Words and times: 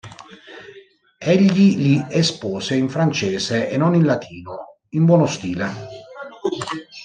Egli 1.33 1.67
li 1.81 2.03
espose 2.09 2.73
in 2.73 2.89
francese 2.89 3.69
e 3.69 3.77
non 3.77 3.93
in 3.93 4.03
latino, 4.05 4.77
in 4.93 5.05
buono 5.05 5.27
stile. 5.27 5.69